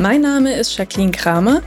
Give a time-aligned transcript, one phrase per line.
[0.00, 1.60] Mein Name ist Jacqueline Kramer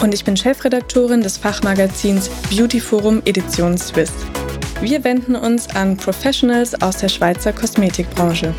[0.00, 4.12] und ich bin Chefredaktorin des Fachmagazins Beauty Forum Edition Swiss.
[4.80, 8.54] Wir wenden uns an Professionals aus der Schweizer Kosmetikbranche.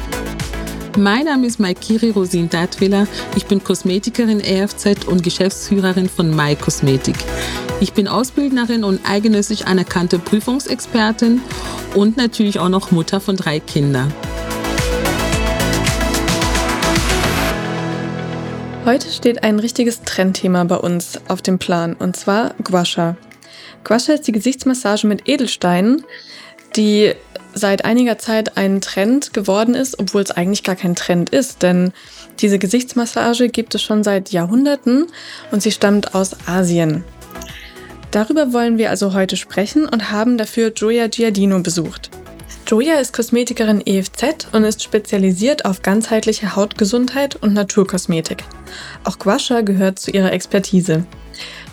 [0.97, 3.07] Mein Name ist Maikiri Rosin Datwiller.
[3.37, 7.15] Ich bin Kosmetikerin EFZ und Geschäftsführerin von My Kosmetik.
[7.79, 11.39] Ich bin Ausbildnerin und eigenössig anerkannte Prüfungsexpertin
[11.95, 14.13] und natürlich auch noch Mutter von drei Kindern.
[18.87, 23.17] Heute steht ein richtiges Trendthema bei uns auf dem Plan und zwar Gua Sha.
[23.83, 26.05] Gua Sha ist die Gesichtsmassage mit Edelsteinen,
[26.77, 27.11] die
[27.53, 31.91] seit einiger Zeit ein Trend geworden ist, obwohl es eigentlich gar kein Trend ist, denn
[32.39, 35.07] diese Gesichtsmassage gibt es schon seit Jahrhunderten
[35.51, 37.03] und sie stammt aus Asien.
[38.11, 42.09] Darüber wollen wir also heute sprechen und haben dafür Joya Giardino besucht.
[42.67, 48.43] Joya ist Kosmetikerin EFZ und ist spezialisiert auf ganzheitliche Hautgesundheit und Naturkosmetik.
[49.05, 51.05] Auch Guasha gehört zu ihrer Expertise.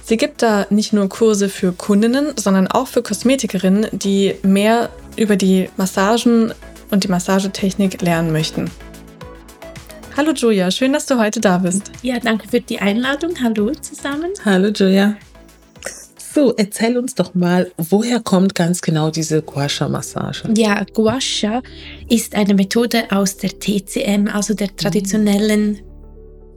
[0.05, 5.35] Sie gibt da nicht nur Kurse für Kundinnen, sondern auch für Kosmetikerinnen, die mehr über
[5.35, 6.55] die Massagen
[6.93, 8.71] und die Massagetechnik lernen möchten.
[10.17, 11.91] Hallo Julia, schön, dass du heute da bist.
[12.03, 13.35] Ja, danke für die Einladung.
[13.43, 14.31] Hallo zusammen.
[14.45, 15.17] Hallo Julia.
[16.35, 20.49] So, erzähl uns doch mal, woher kommt ganz genau diese Gua Sha-Massage?
[20.57, 21.63] Ja, Gua Sha
[22.09, 25.81] ist eine Methode aus der TCM, also der traditionellen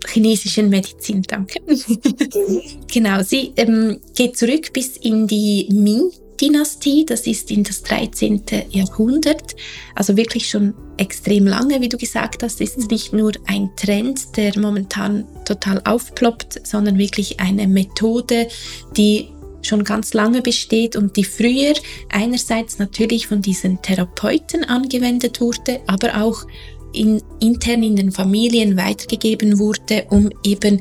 [0.07, 1.21] chinesischen Medizin.
[1.21, 1.59] Danke.
[2.91, 6.09] genau, sie ähm, geht zurück bis in die Ming.
[6.41, 8.43] Dynastie, das ist in das 13.
[8.69, 9.55] Jahrhundert,
[9.95, 14.37] also wirklich schon extrem lange, wie du gesagt hast, ist es nicht nur ein Trend,
[14.37, 18.47] der momentan total aufploppt, sondern wirklich eine Methode,
[18.95, 19.29] die
[19.67, 21.73] schon ganz lange besteht und die früher
[22.09, 26.45] einerseits natürlich von diesen Therapeuten angewendet wurde, aber auch
[26.93, 30.79] in, intern in den Familien weitergegeben wurde, um eben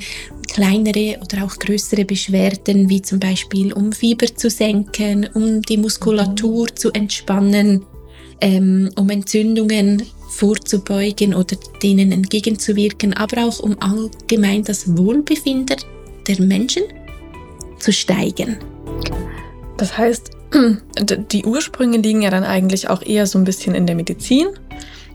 [0.48, 6.74] kleinere oder auch größere Beschwerden wie zum Beispiel um Fieber zu senken, um die Muskulatur
[6.74, 7.84] zu entspannen,
[8.40, 15.78] ähm, um Entzündungen vorzubeugen oder denen entgegenzuwirken, aber auch um allgemein das Wohlbefinden
[16.26, 16.84] der Menschen
[17.78, 18.56] zu steigern.
[19.76, 20.30] Das heißt,
[21.32, 24.48] die Ursprünge liegen ja dann eigentlich auch eher so ein bisschen in der Medizin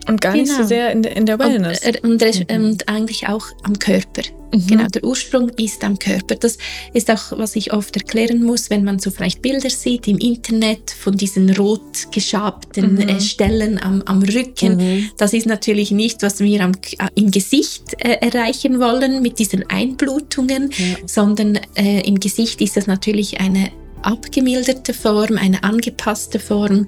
[0.08, 0.44] und gar genau.
[0.44, 0.68] nicht so genau.
[0.68, 1.82] sehr in der, in der Wellness.
[2.04, 2.66] Und, und, mhm.
[2.66, 4.24] und, eigentlich auch am Körper.
[4.54, 4.68] Mhm.
[4.68, 6.36] Genau, der Ursprung ist am Körper.
[6.36, 6.58] Das
[6.94, 10.92] ist auch, was ich oft erklären muss, wenn man so vielleicht Bilder sieht im Internet
[10.92, 13.10] von diesen rot geschabten mhm.
[13.10, 14.78] äh, Stellen am, am Rücken.
[14.78, 15.10] Mhm.
[15.18, 19.70] Das ist natürlich nicht, was wir am, äh, im Gesicht äh, erreichen wollen mit diesen
[19.70, 20.72] Einblutungen,
[21.06, 23.72] sondern äh, im Gesicht ist das natürlich eine
[24.04, 26.88] abgemilderte Form, eine angepasste Form,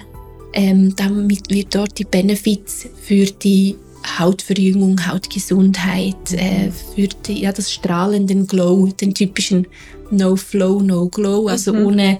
[0.53, 3.75] ähm, damit wir dort die Benefits für die
[4.19, 9.67] Hautverjüngung, Hautgesundheit, äh, für die, ja, das strahlenden Glow, den typischen
[10.11, 11.85] No Flow, No Glow, also mhm.
[11.85, 12.19] ohne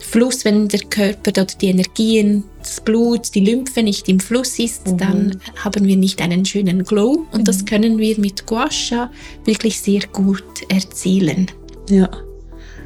[0.00, 4.86] Fluss, wenn der Körper dort die Energien, das Blut, die Lymphe nicht im Fluss ist,
[4.86, 4.98] mhm.
[4.98, 7.44] dann haben wir nicht einen schönen Glow und mhm.
[7.44, 9.10] das können wir mit Gua Sha
[9.44, 11.50] wirklich sehr gut erzielen.
[11.88, 12.08] Ja.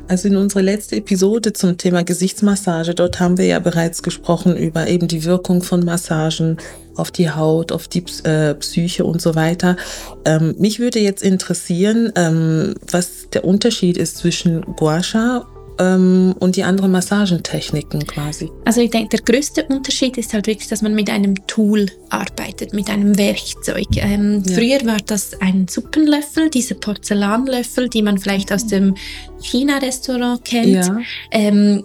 [0.08, 4.88] Also in unserer letzten Episode zum Thema Gesichtsmassage, dort haben wir ja bereits gesprochen über
[4.88, 6.56] eben die Wirkung von Massagen
[6.96, 9.76] auf die Haut, auf die äh, Psyche und so weiter.
[10.24, 15.47] Ähm, mich würde jetzt interessieren, ähm, was der Unterschied ist zwischen Gua Sha
[15.78, 18.50] ähm, und die anderen Massagentechniken quasi?
[18.65, 22.72] Also ich denke, der größte Unterschied ist halt wirklich, dass man mit einem Tool arbeitet,
[22.72, 23.87] mit einem Werkzeug.
[23.97, 24.55] Ähm, ja.
[24.55, 28.95] Früher war das ein Suppenlöffel, diese Porzellanlöffel, die man vielleicht aus dem
[29.41, 30.86] China-Restaurant kennt.
[30.86, 30.98] Ja.
[31.30, 31.84] Ähm,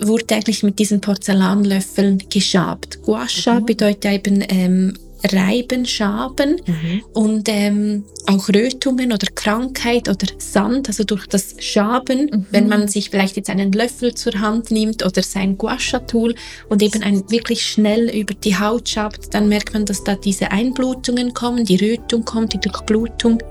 [0.00, 3.02] wurde eigentlich mit diesen Porzellanlöffeln geschabt.
[3.02, 3.66] Gua Sha mhm.
[3.66, 4.94] bedeutet eben ähm,
[5.24, 7.02] Reiben, Schaben mhm.
[7.12, 12.46] und ähm, auch Rötungen oder Krankheit oder Sand, also durch das Schaben, mhm.
[12.50, 16.34] wenn man sich vielleicht jetzt einen Löffel zur Hand nimmt oder sein Guasha-Tool
[16.68, 20.50] und eben ein wirklich schnell über die Haut schabt, dann merkt man, dass da diese
[20.50, 23.42] Einblutungen kommen, die Rötung kommt, die Durchblutung.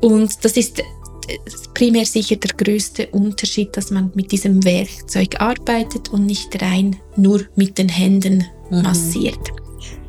[0.00, 0.82] Und das ist
[1.74, 7.42] primär sicher der größte Unterschied, dass man mit diesem Werkzeug arbeitet und nicht rein nur
[7.56, 8.82] mit den Händen mhm.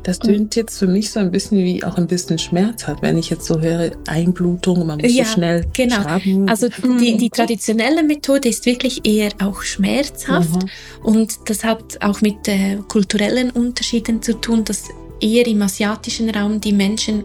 [0.06, 3.28] Das tönt jetzt für mich so ein bisschen wie auch ein bisschen schmerzhaft, wenn ich
[3.28, 5.96] jetzt so höre, Einblutung, man muss Ja, so schnell genau.
[5.96, 6.48] schaben.
[6.48, 6.68] Also
[7.00, 10.68] die, die traditionelle Methode ist wirklich eher auch schmerzhaft Mhm.
[11.02, 14.84] und das hat auch mit äh, kulturellen Unterschieden zu tun, dass
[15.20, 17.24] eher im asiatischen Raum die Menschen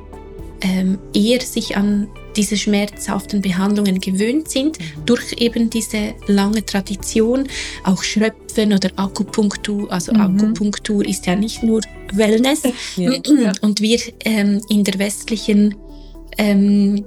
[0.61, 7.47] ähm, eher sich an diese schmerzhaften Behandlungen gewöhnt sind, durch eben diese lange Tradition,
[7.83, 9.91] auch Schröpfen oder Akupunktur.
[9.91, 10.21] Also Mhm.
[10.21, 11.81] Akupunktur ist ja nicht nur
[12.13, 12.61] Wellness.
[12.97, 13.11] Ja.
[13.61, 15.75] Und wir ähm, in der westlichen,
[16.37, 17.03] ähm,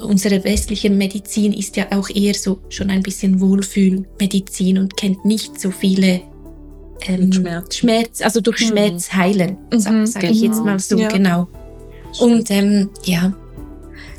[0.00, 5.60] unsere westliche Medizin ist ja auch eher so schon ein bisschen Wohlfühlmedizin und kennt nicht
[5.60, 6.20] so viele
[7.06, 7.76] ähm, Schmerz.
[7.76, 8.66] Schmerz, also durch Mhm.
[8.68, 10.64] Schmerz heilen, sage Mhm, sag ich jetzt genau.
[10.64, 11.08] mal so, Ja.
[11.08, 11.48] genau.
[12.20, 13.34] Und ähm, ja,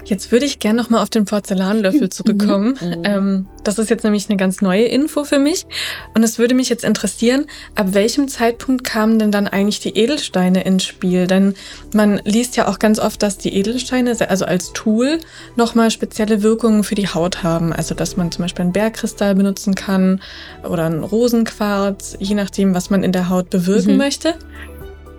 [0.09, 2.77] Jetzt würde ich gerne nochmal auf den Porzellanlöffel zurückkommen.
[2.81, 3.01] Mhm.
[3.03, 5.65] Ähm, das ist jetzt nämlich eine ganz neue Info für mich.
[6.15, 7.45] Und es würde mich jetzt interessieren,
[7.75, 11.27] ab welchem Zeitpunkt kamen denn dann eigentlich die Edelsteine ins Spiel?
[11.27, 11.53] Denn
[11.93, 15.19] man liest ja auch ganz oft, dass die Edelsteine, also als Tool,
[15.55, 17.71] nochmal spezielle Wirkungen für die Haut haben.
[17.71, 20.21] Also dass man zum Beispiel einen Bergkristall benutzen kann
[20.67, 23.97] oder einen Rosenquarz, je nachdem, was man in der Haut bewirken Mhm.
[23.97, 24.33] möchte.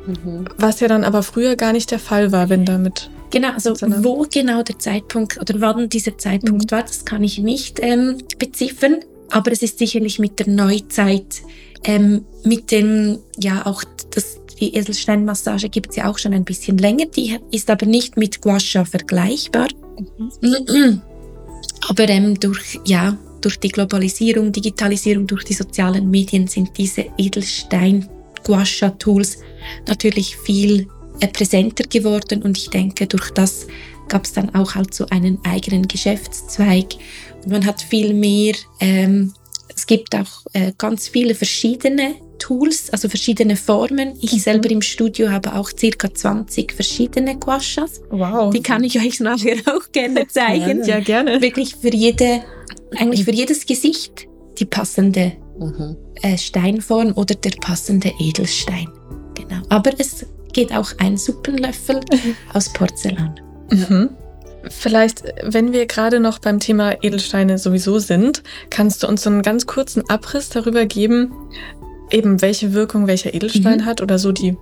[0.07, 0.47] Mhm.
[0.57, 4.05] Was ja dann aber früher gar nicht der Fall war, wenn damit Genau, also Sondern-
[4.05, 6.71] wo genau der Zeitpunkt oder wann dieser Zeitpunkt Mhm.
[6.77, 8.97] war, das kann ich nicht ähm, beziffern,
[9.31, 11.43] aber es ist sicherlich mit der Neuzeit,
[11.85, 16.77] ähm, mit dem, ja auch das, die Edelsteinmassage gibt es ja auch schon ein bisschen
[16.79, 19.69] länger, die ist aber nicht mit Gua Sha vergleichbar.
[21.89, 28.09] Aber ähm, durch, ja, durch die Globalisierung, Digitalisierung, durch die sozialen Medien sind diese Edelstein
[28.45, 29.39] Gua Sha Tools
[29.89, 30.89] natürlich viel
[31.29, 33.67] präsenter geworden und ich denke, durch das
[34.09, 36.87] gab es dann auch halt so einen eigenen Geschäftszweig
[37.45, 39.33] und man hat viel mehr, ähm,
[39.75, 44.15] es gibt auch äh, ganz viele verschiedene Tools, also verschiedene Formen.
[44.21, 48.01] Ich selber im Studio habe auch circa 20 verschiedene Guashas.
[48.11, 48.53] Wow.
[48.53, 50.85] Die kann ich euch nachher auch gerne zeigen.
[50.85, 51.41] ja, gerne.
[51.41, 52.43] Wirklich für jede,
[52.97, 54.27] eigentlich für jedes Gesicht
[54.59, 55.97] die passende Mhm.
[56.23, 58.89] äh, Steinform oder der passende Edelstein.
[59.35, 59.61] Genau.
[59.69, 62.01] Aber es geht auch ein Suppenlöffel
[62.53, 63.41] aus Porzellan.
[63.71, 64.11] Mhm.
[64.69, 69.43] Vielleicht, wenn wir gerade noch beim Thema Edelsteine sowieso sind, kannst du uns so einen
[69.43, 71.33] ganz kurzen Abriss darüber geben,
[72.11, 73.85] eben welche Wirkung welcher Edelstein Mhm.
[73.87, 74.57] hat oder so die, die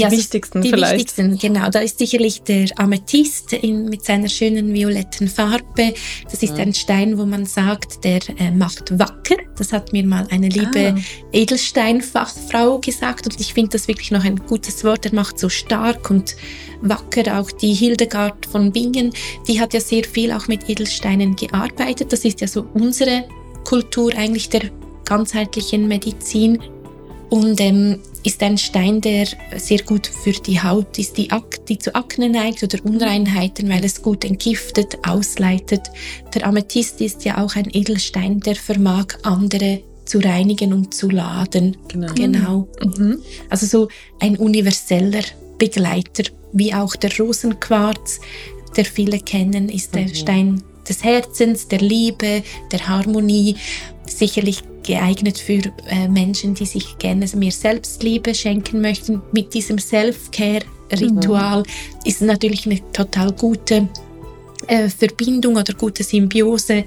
[0.00, 0.92] Ja, wichtigsten Die vielleicht.
[0.94, 1.70] wichtigsten, genau.
[1.70, 5.94] Da ist sicherlich der Amethyst in, mit seiner schönen violetten Farbe.
[6.30, 6.60] Das ist Mhm.
[6.60, 9.36] ein Stein, wo man sagt, der äh, macht wacker.
[9.56, 11.00] Das hat mir mal eine liebe Ah.
[11.32, 15.06] Edelsteinfachfrau gesagt und ich finde das wirklich noch ein gutes Wort.
[15.06, 16.36] Er macht so stark und
[16.82, 17.38] wacker.
[17.38, 19.12] Auch die Hildegard von Bingen,
[19.46, 22.12] die hat ja sehr viel auch mit Edelsteinen gearbeitet.
[22.12, 23.24] Das ist ja so unsere
[23.64, 24.62] Kultur eigentlich der
[25.04, 26.58] ganzheitlichen Medizin
[27.30, 27.98] und ähm,
[28.28, 29.26] ist ein Stein, der
[29.56, 33.82] sehr gut für die Haut ist, die, Ak die zu Akne neigt oder Unreinheiten, weil
[33.86, 35.80] es gut entgiftet, ausleitet.
[36.34, 41.78] Der Amethyst ist ja auch ein Edelstein, der vermag andere zu reinigen und zu laden.
[41.88, 42.14] Genau.
[42.14, 42.68] Genau.
[42.84, 43.22] Mhm.
[43.48, 43.88] Also so
[44.20, 45.24] ein universeller
[45.56, 48.20] Begleiter, wie auch der Rosenquarz,
[48.76, 50.14] der viele kennen, ist der Mhm.
[50.14, 52.42] Stein des Herzens, der Liebe,
[52.72, 53.56] der Harmonie.
[54.06, 59.20] Sicherlich geeignet für äh, Menschen, die sich gerne mehr Selbstliebe schenken möchten.
[59.32, 61.62] Mit diesem Self-Care-Ritual
[62.04, 63.86] ist natürlich eine total gute
[64.66, 66.84] äh, Verbindung oder gute Symbiose.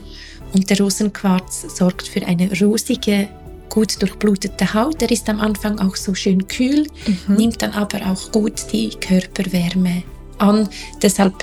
[0.53, 3.29] Und der Rosenquarz sorgt für eine rosige,
[3.69, 4.99] gut durchblutete Haut.
[5.01, 6.87] Er ist am Anfang auch so schön kühl,
[7.27, 7.35] Mhm.
[7.35, 10.01] nimmt dann aber auch gut die Körperwärme
[10.39, 10.67] an.
[11.01, 11.35] Deshalb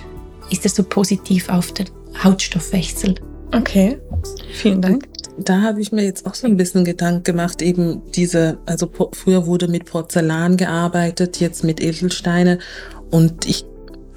[0.51, 1.87] ist er so positiv auf den
[2.23, 3.15] Hautstoffwechsel.
[3.55, 3.97] Okay,
[4.53, 5.09] vielen Dank.
[5.41, 9.47] Da habe ich mir jetzt auch so ein bisschen Gedanken gemacht, eben diese, also früher
[9.47, 12.59] wurde mit Porzellan gearbeitet, jetzt mit Edelsteine
[13.11, 13.65] und ich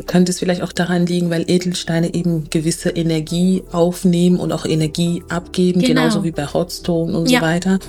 [0.07, 5.21] könnte es vielleicht auch daran liegen, weil Edelsteine eben gewisse Energie aufnehmen und auch Energie
[5.29, 6.01] abgeben, Genau.
[6.01, 7.39] genauso wie bei Hotstone und Ja.
[7.39, 7.79] so weiter,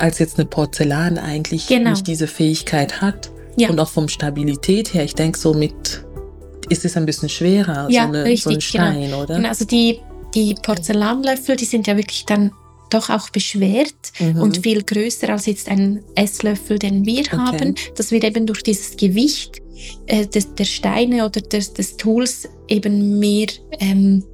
[0.00, 1.90] als jetzt eine Porzellan eigentlich Genau.
[1.90, 3.68] nicht diese Fähigkeit hat Ja.
[3.70, 6.04] und auch vom Stabilität her, ich denke so mit,
[6.68, 8.90] ist es ein bisschen schwerer, Ja, so, eine, so ein richtig, genau.
[8.90, 9.36] Stein, oder?
[9.36, 10.00] Genau, also die,
[10.34, 12.50] die Porzellanlöffel, die sind ja wirklich dann
[12.90, 14.40] doch auch beschwert Mhm.
[14.40, 17.74] und viel größer als jetzt ein Esslöffel, den wir haben.
[17.96, 19.60] Das wird eben durch dieses Gewicht
[20.06, 24.24] äh, des, der Steine oder des, des Tools eben mehr ähm,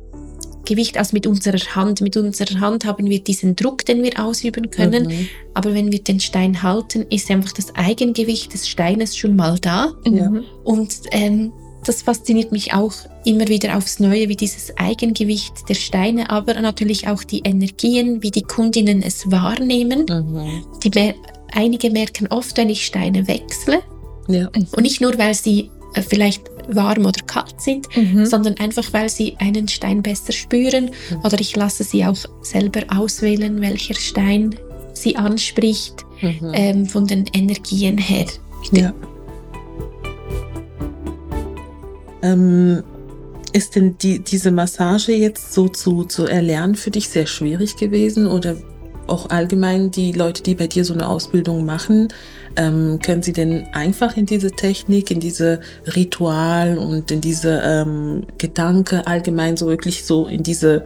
[0.64, 2.00] Gewicht als mit unserer Hand.
[2.00, 5.06] Mit unserer Hand haben wir diesen Druck, den wir ausüben können.
[5.06, 5.28] Mhm.
[5.54, 9.94] Aber wenn wir den Stein halten, ist einfach das Eigengewicht des Steines schon mal da.
[10.04, 10.32] Ja.
[10.64, 11.52] Und ähm,
[11.86, 12.92] das fasziniert mich auch
[13.24, 18.30] immer wieder aufs Neue, wie dieses Eigengewicht der Steine, aber natürlich auch die Energien, wie
[18.30, 20.06] die Kundinnen es wahrnehmen.
[20.08, 20.64] Mhm.
[20.82, 21.14] Die mer
[21.52, 23.80] einige merken oft, wenn ich Steine wechsle,
[24.28, 24.48] Ja.
[24.48, 28.26] Und nicht nur, weil sie äh, vielleicht warm oder kalt sind, Mhm.
[28.26, 30.90] sondern einfach, weil sie einen Stein besser spüren.
[31.10, 31.20] Mhm.
[31.24, 34.56] Oder ich lasse sie auch selber auswählen, welcher Stein
[34.94, 36.50] sie anspricht, Mhm.
[36.54, 38.26] ähm, von den Energien her.
[38.72, 38.92] Ja.
[42.26, 42.82] Ähm,
[43.52, 48.26] ist denn die, diese Massage jetzt so zu, zu erlernen für dich sehr schwierig gewesen
[48.26, 48.56] oder
[49.06, 52.08] auch allgemein die Leute, die bei dir so eine Ausbildung machen,
[52.56, 55.60] ähm, können sie denn einfach in diese Technik, in diese
[55.94, 60.84] Ritual und in diese ähm, Gedanke allgemein so wirklich so in diese,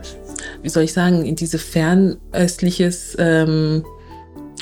[0.63, 3.85] wie soll ich sagen, in diese fernöstliches ähm,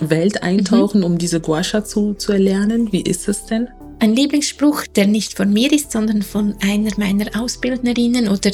[0.01, 2.93] Welt eintauchen, um diese Guasha zu, zu erlernen?
[2.93, 3.69] Wie ist es denn?
[4.01, 8.51] Ein Lieblingsspruch, der nicht von mir ist, sondern von einer meiner Ausbildnerinnen oder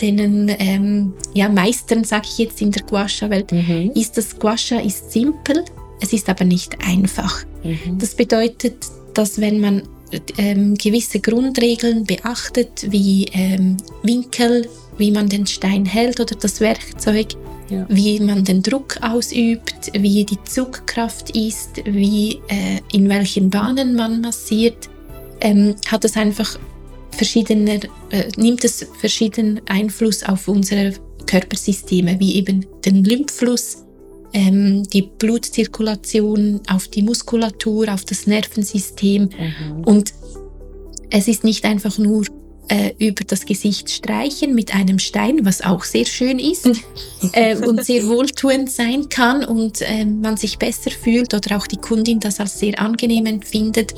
[0.00, 3.92] den ähm, ja, Meistern, sage ich jetzt in der Guasha-Welt, Mhm.
[3.94, 5.64] ist das Guasha ist simpel,
[6.02, 7.44] es ist aber nicht einfach.
[7.64, 7.98] Mhm.
[7.98, 8.76] Das bedeutet,
[9.14, 9.82] dass wenn man
[10.36, 14.68] ähm, gewisse Grundregeln beachtet, wie ähm, Winkel,
[14.98, 17.28] wie man den Stein hält oder das Werkzeug,
[17.68, 17.86] Ja.
[17.88, 24.20] wie man den Druck ausübt, wie die Zugkraft ist, wie äh, in welchen Bahnen man
[24.20, 24.88] massiert,
[25.40, 26.58] ähm, hat es einfach
[27.10, 30.92] verschiedene, äh, nimmt es verschiedenen Einfluss auf unsere
[31.26, 33.84] Körpersysteme, wie eben den Lymphfluss,
[34.32, 39.22] ähm, die Blutzirkulation, auf die Muskulatur, auf das Nervensystem.
[39.24, 39.84] Mhm.
[39.84, 40.12] Und
[41.10, 42.24] es ist nicht einfach nur
[42.68, 46.66] äh, über das Gesicht streichen mit einem Stein, was auch sehr schön ist
[47.32, 51.76] äh, und sehr wohltuend sein kann und äh, man sich besser fühlt oder auch die
[51.76, 53.94] Kundin das als sehr angenehm empfindet.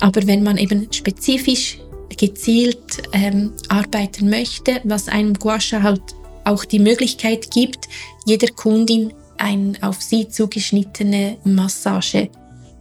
[0.00, 1.78] Aber wenn man eben spezifisch
[2.16, 6.02] gezielt ähm, arbeiten möchte, was einem Guasha halt
[6.44, 7.88] auch die Möglichkeit gibt,
[8.24, 12.30] jeder Kundin ein auf sie zugeschnittene Massage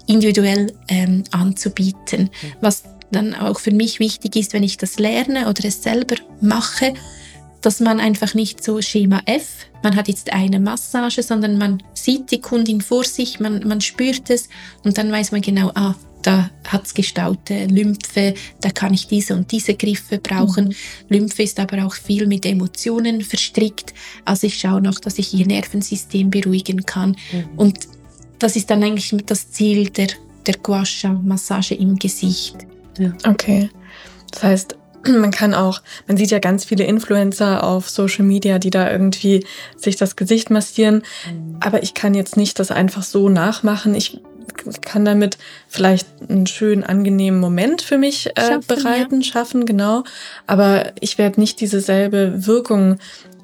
[0.08, 2.30] individuell ähm, anzubieten.
[2.62, 6.94] Was dann auch für mich wichtig ist, wenn ich das lerne oder es selber mache,
[7.62, 12.30] dass man einfach nicht so Schema F, man hat jetzt eine Massage, sondern man sieht
[12.32, 14.50] die Kundin vor sich, man, man spürt es
[14.84, 15.96] und dann weiß man genau, ah,
[16.26, 20.74] da hat es gestaute Lymphe, da kann ich diese und diese Griffe brauchen.
[21.08, 23.94] Lymphe ist aber auch viel mit Emotionen verstrickt.
[24.26, 27.16] Also ich schaue noch, dass ich ihr Nervensystem beruhigen kann.
[27.32, 27.50] Mhm.
[27.58, 27.80] Und
[28.40, 30.08] das ist dann eigentlich das Ziel der,
[30.48, 32.56] der Guasha-Massage im Gesicht.
[33.26, 33.70] Okay.
[34.32, 38.70] Das heißt, man kann auch, man sieht ja ganz viele Influencer auf Social Media, die
[38.70, 39.46] da irgendwie
[39.78, 41.04] sich das Gesicht massieren.
[41.60, 43.96] Aber ich kann jetzt nicht das einfach so nachmachen.
[43.96, 44.20] Ich
[44.82, 45.38] kann damit
[45.68, 50.04] vielleicht einen schönen, angenehmen Moment für mich äh, Schaffen, bereiten, schaffen, genau.
[50.48, 52.98] Aber ich werde nicht dieselbe Wirkung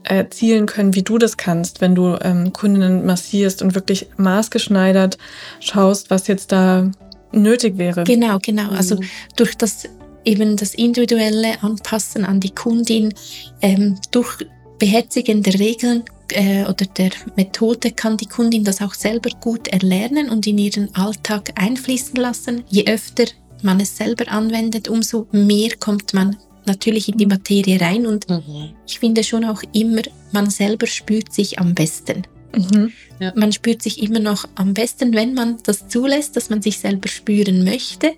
[0.03, 5.17] erzielen können, wie du das kannst, wenn du ähm, Kundinnen massierst und wirklich maßgeschneidert
[5.60, 6.89] schaust, was jetzt da
[7.31, 8.03] nötig wäre.
[8.03, 8.69] Genau, genau.
[8.71, 9.05] Also Mhm.
[9.35, 9.83] durch das
[10.23, 13.13] eben das individuelle Anpassen an die Kundin,
[13.61, 14.45] ähm, durch
[14.77, 20.29] Beherzigen der Regeln äh, oder der Methode kann die Kundin das auch selber gut erlernen
[20.29, 22.63] und in ihren Alltag einfließen lassen.
[22.69, 23.25] Je öfter
[23.63, 28.69] man es selber anwendet, umso mehr kommt man natürlich in die Materie rein und Mhm.
[28.88, 32.23] ich finde schon auch immer, man selber spürt sich am besten.
[32.55, 32.91] Mhm.
[33.36, 37.08] Man spürt sich immer noch am besten, wenn man das zulässt, dass man sich selber
[37.08, 38.13] spüren möchte.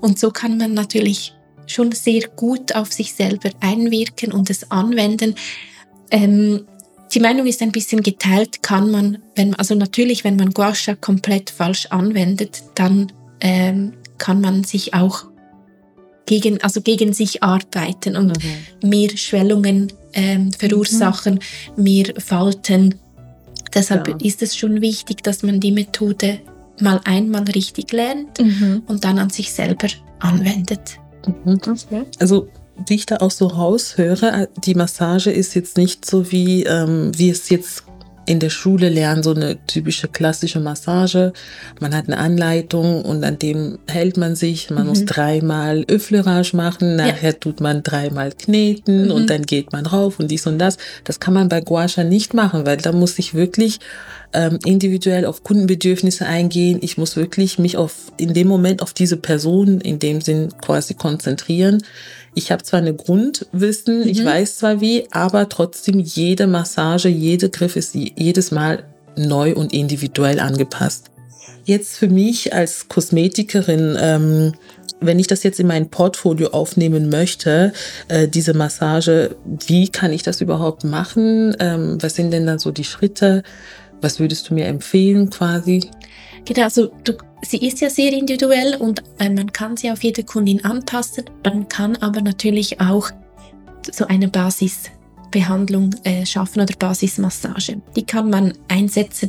[0.00, 1.34] Und so kann man natürlich
[1.66, 5.34] schon sehr gut auf sich selber einwirken und es anwenden.
[6.10, 6.66] Ähm,
[7.12, 11.50] die Meinung ist ein bisschen geteilt, kann man, wenn, also natürlich, wenn man Guasha komplett
[11.50, 15.24] falsch anwendet, dann ähm, kann man sich auch
[16.26, 18.88] gegen, also gegen sich arbeiten und Mhm.
[18.88, 21.40] mehr Schwellungen ähm, verursachen,
[21.76, 22.96] mehr Falten.
[23.74, 24.16] Deshalb Ja.
[24.22, 26.40] ist es schon wichtig, dass man die Methode
[26.80, 28.82] mal einmal richtig lernt Mhm.
[28.86, 29.88] und dann an sich selber
[30.20, 30.98] anwendet.
[31.44, 31.58] Mhm.
[32.20, 32.48] Also,
[32.86, 37.32] wie ich da auch so raushöre, die Massage ist jetzt nicht so wie ähm, wir
[37.32, 37.82] es jetzt
[38.28, 41.32] in der Schule lernen, so eine typische klassische Massage.
[41.80, 44.68] Man hat eine Anleitung und an dem hält man sich.
[44.70, 44.88] Man Mhm.
[44.90, 49.10] muss dreimal Öfflerage machen, nachher tut man dreimal kneten Mhm.
[49.12, 50.76] und dann geht man rauf und dies und das.
[51.04, 53.78] Das kann man bei Guasha nicht machen, weil da muss ich wirklich
[54.34, 56.80] ähm, individuell auf Kundenbedürfnisse eingehen.
[56.82, 60.92] Ich muss wirklich mich auf in dem Moment auf diese Person in dem Sinn quasi
[60.92, 61.82] konzentrieren.
[62.38, 64.26] Ich habe zwar eine Grundwissen, ich Mhm.
[64.26, 68.84] weiß zwar wie, aber trotzdem jede Massage, jeder Griff ist je- jedes Mal
[69.16, 71.06] neu und individuell angepasst.
[71.64, 74.52] Jetzt für mich als Kosmetikerin, ähm,
[75.00, 77.72] wenn ich das jetzt in mein Portfolio aufnehmen möchte,
[78.06, 79.34] äh, diese Massage,
[79.66, 81.56] wie kann ich das überhaupt machen?
[81.58, 83.42] Ähm, was sind denn dann so die Schritte?
[84.00, 85.90] Was würdest du mir empfehlen quasi?
[86.48, 87.12] Genau, also du,
[87.42, 91.24] sie ist ja sehr individuell und äh, man kann sie auf jede Kundin anpassen.
[91.44, 93.10] Man kann aber natürlich auch
[93.92, 97.82] so eine Basisbehandlung äh, schaffen oder Basismassage.
[97.94, 99.28] Die kann man einsetzen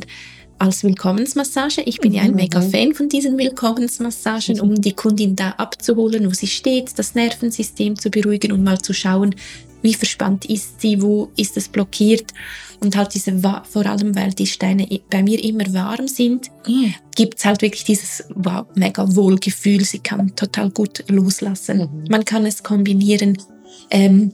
[0.58, 1.82] als Willkommensmassage.
[1.82, 2.36] Ich bin ja ein mhm.
[2.36, 7.98] mega Fan von diesen Willkommensmassagen, um die Kundin da abzuholen, wo sie steht, das Nervensystem
[7.98, 9.34] zu beruhigen und mal zu schauen,
[9.82, 12.32] wie verspannt ist sie, wo ist es blockiert.
[12.80, 16.86] Und halt diese, vor allem weil die Steine bei mir immer warm sind, mm.
[17.14, 19.84] gibt es halt wirklich dieses wow, mega Wohlgefühl.
[19.84, 21.78] Sie kann total gut loslassen.
[21.78, 22.04] Mhm.
[22.08, 23.36] Man kann es kombinieren
[23.90, 24.32] ähm,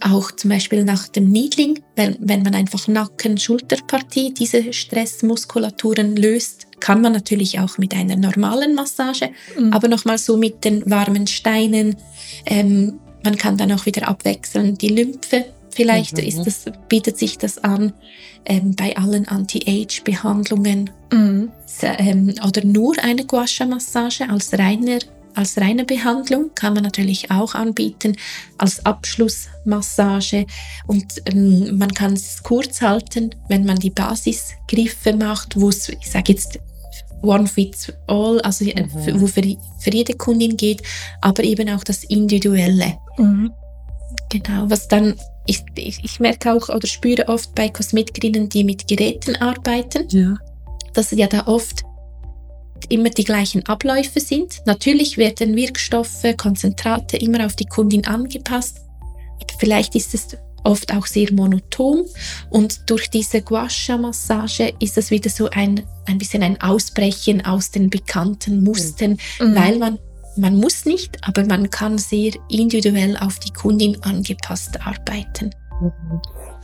[0.00, 6.66] auch zum Beispiel nach dem Needling, wenn, wenn man einfach Nacken, Schulterpartie diese Stressmuskulaturen löst,
[6.80, 9.72] kann man natürlich auch mit einer normalen Massage, mhm.
[9.72, 11.96] aber nochmal so mit den warmen Steinen.
[12.46, 15.46] Ähm, man kann dann auch wieder abwechseln die Lymphe.
[15.70, 16.24] Vielleicht mhm.
[16.24, 17.92] ist das, bietet sich das an
[18.44, 21.50] ähm, bei allen Anti-Age-Behandlungen mhm.
[21.82, 24.98] ähm, oder nur eine Guasha-Massage als reiner
[25.38, 28.16] als reine Behandlung kann man natürlich auch anbieten,
[28.56, 30.46] als Abschlussmassage.
[30.88, 36.10] Und ähm, man kann es kurz halten, wenn man die Basisgriffe macht, wo es, ich
[36.10, 36.58] sage jetzt,
[37.22, 39.20] One Fits All, also äh, mhm.
[39.20, 39.42] wo für,
[39.78, 40.82] für jede Kundin geht,
[41.20, 42.96] aber eben auch das Individuelle.
[43.16, 43.52] Mhm.
[44.30, 45.14] Genau, was dann,
[45.48, 50.36] ich, ich, ich, merke auch oder spüre oft bei Kosmetikerinnen, die mit Geräten arbeiten, ja.
[50.92, 51.82] dass ja da oft
[52.90, 54.60] immer die gleichen Abläufe sind.
[54.66, 58.80] Natürlich werden Wirkstoffe, Konzentrate immer auf die Kundin angepasst,
[59.40, 62.04] aber vielleicht ist es oft auch sehr monoton
[62.50, 67.88] und durch diese Guasha-Massage ist es wieder so ein, ein bisschen ein Ausbrechen aus den
[67.88, 69.54] bekannten Mustern, mhm.
[69.54, 69.98] weil man
[70.38, 75.50] man muss nicht, aber man kann sehr individuell auf die Kundin angepasst arbeiten.
[75.80, 75.92] Mhm.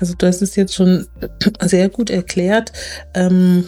[0.00, 1.07] Also du hast es jetzt schon
[1.61, 2.73] sehr gut erklärt.
[3.14, 3.64] Ähm,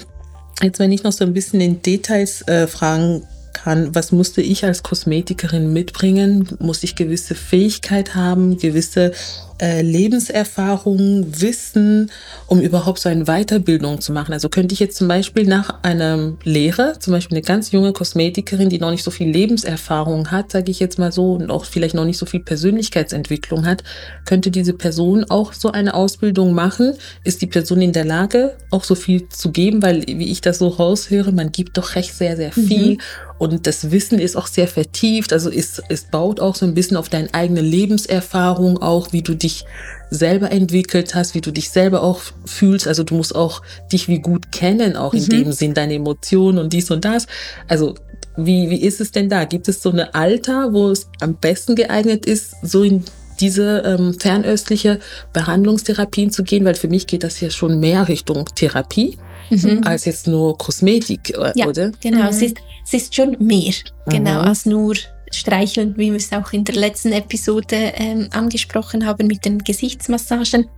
[0.62, 3.22] Jetzt, wenn ich noch so ein bisschen in Details äh, fragen
[3.52, 6.48] kann, was musste ich als Kosmetikerin mitbringen?
[6.60, 9.12] Muss ich gewisse Fähigkeit haben, gewisse
[9.58, 12.10] äh, Lebenserfahrung, Wissen,
[12.46, 14.32] um überhaupt so eine Weiterbildung zu machen.
[14.32, 18.68] Also könnte ich jetzt zum Beispiel nach einer Lehre, zum Beispiel eine ganz junge Kosmetikerin,
[18.68, 21.94] die noch nicht so viel Lebenserfahrung hat, sage ich jetzt mal so, und auch vielleicht
[21.94, 23.82] noch nicht so viel Persönlichkeitsentwicklung hat,
[24.24, 26.94] könnte diese Person auch so eine Ausbildung machen?
[27.24, 29.82] Ist die Person in der Lage, auch so viel zu geben?
[29.82, 32.94] Weil, wie ich das so raushöre, man gibt doch recht sehr, sehr viel.
[32.94, 33.00] Mhm.
[33.38, 35.32] Und das Wissen ist auch sehr vertieft.
[35.32, 39.34] Also es, es baut auch so ein bisschen auf deine eigene Lebenserfahrung auch, wie du
[39.34, 39.64] die dich
[40.10, 42.86] selber entwickelt hast, wie du dich selber auch fühlst.
[42.86, 45.28] Also du musst auch dich wie gut kennen, auch in mhm.
[45.28, 47.26] dem Sinn, deine Emotionen und dies und das.
[47.68, 47.94] Also
[48.36, 49.44] wie, wie ist es denn da?
[49.44, 53.04] Gibt es so eine Alter, wo es am besten geeignet ist, so in
[53.40, 54.98] diese ähm, fernöstliche
[55.32, 56.64] Behandlungstherapien zu gehen?
[56.64, 59.18] Weil für mich geht das ja schon mehr Richtung Therapie.
[59.48, 59.82] Mhm.
[59.84, 61.92] als jetzt nur Kosmetik, äh, ja, oder?
[62.00, 62.28] Genau, mhm.
[62.30, 63.74] es, ist, es ist schon mehr,
[64.08, 64.48] genau, mhm.
[64.48, 64.96] als nur
[65.32, 70.68] streicheln, wie wir es auch in der letzten Episode ähm, angesprochen haben mit den Gesichtsmassagen.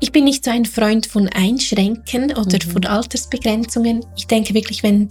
[0.00, 2.70] Ich bin nicht so ein Freund von Einschränken oder mhm.
[2.70, 4.04] von Altersbegrenzungen.
[4.16, 5.08] Ich denke wirklich, wenn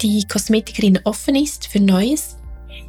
[0.00, 2.36] die Kosmetikerin offen ist für Neues,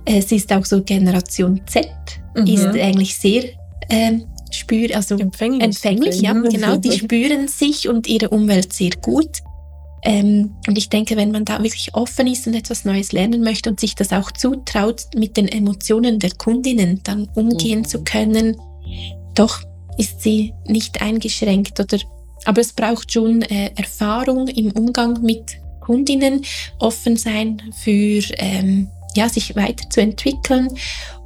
[0.05, 1.87] äh, sie ist auch so Generation Z,
[2.35, 2.45] mhm.
[2.45, 3.45] ist eigentlich sehr
[3.89, 9.39] ähm, spür, also empfänglich, empfänglich ja, genau, die spüren sich und ihre Umwelt sehr gut.
[10.03, 13.69] Ähm, und ich denke, wenn man da wirklich offen ist und etwas Neues lernen möchte
[13.69, 17.85] und sich das auch zutraut, mit den Emotionen der Kundinnen dann umgehen mhm.
[17.85, 18.57] zu können,
[19.35, 19.61] doch
[19.97, 21.97] ist sie nicht eingeschränkt oder
[22.45, 26.45] aber es braucht schon äh, Erfahrung im Umgang mit Kundinnen,
[26.79, 30.69] offen sein für ähm, ja, sich weiterzuentwickeln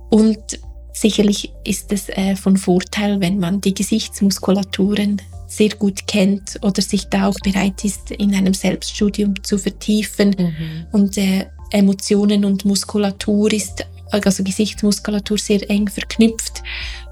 [0.09, 0.59] und
[0.93, 5.21] sicherlich ist es äh, von Vorteil, wenn man die Gesichtsmuskulaturen
[5.55, 10.35] sehr gut kennt oder sich da auch bereit ist, in einem Selbststudium zu vertiefen.
[10.37, 10.85] Mhm.
[10.91, 16.63] Und äh, Emotionen und Muskulatur ist, also Gesichtsmuskulatur sehr eng verknüpft.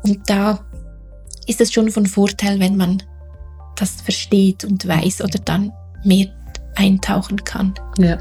[0.04, 0.66] Und da
[1.48, 3.04] ist es schon von Vorteil, wenn man
[3.76, 5.72] das versteht und weiß oder dann
[6.04, 6.28] mehr
[6.76, 7.74] eintauchen kann.
[7.98, 8.18] Ja.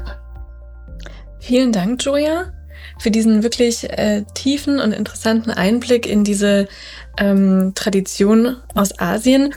[1.39, 2.51] Vielen Dank, Joja,
[2.99, 6.67] für diesen wirklich äh, tiefen und interessanten Einblick in diese
[7.17, 9.55] ähm, Tradition aus Asien.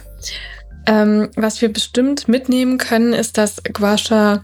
[0.87, 4.43] Ähm, was wir bestimmt mitnehmen können, ist, dass Guasha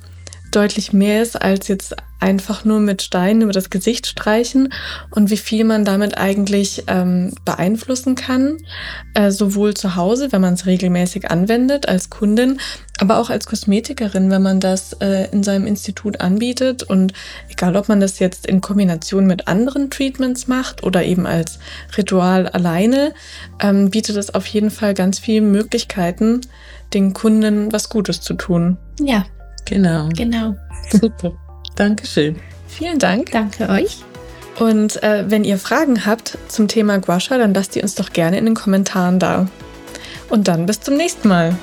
[0.52, 4.72] deutlich mehr ist als jetzt einfach nur mit Steinen über das Gesicht streichen
[5.10, 8.58] und wie viel man damit eigentlich ähm, beeinflussen kann,
[9.16, 12.60] äh, sowohl zu Hause, wenn man es regelmäßig anwendet als Kundin,
[13.00, 17.14] aber auch als Kosmetikerin, wenn man das äh, in seinem Institut anbietet und
[17.50, 21.58] egal, ob man das jetzt in Kombination mit anderen Treatments macht oder eben als
[21.98, 23.14] Ritual alleine,
[23.60, 26.42] ähm, bietet es auf jeden Fall ganz viele Möglichkeiten,
[26.94, 28.78] den Kunden was Gutes zu tun.
[29.00, 29.26] Ja,
[29.72, 30.10] Genau.
[30.18, 30.56] Genau.
[30.90, 31.32] Super.
[31.76, 32.36] Dankeschön.
[32.68, 33.32] Vielen Dank.
[33.32, 34.00] Danke euch.
[34.60, 38.38] Und äh, wenn ihr Fragen habt zum Thema Guasha, dann lasst die uns doch gerne
[38.38, 39.48] in den Kommentaren da.
[40.30, 41.56] Und dann bis zum nächsten Mal.